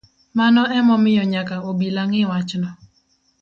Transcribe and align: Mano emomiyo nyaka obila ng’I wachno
Mano 0.37 0.61
emomiyo 0.79 1.23
nyaka 1.33 1.55
obila 1.69 2.01
ng’I 2.07 2.23
wachno 2.29 2.69